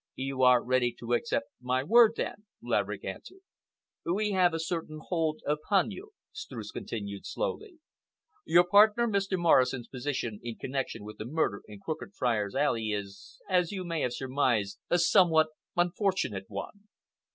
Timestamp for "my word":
1.61-2.13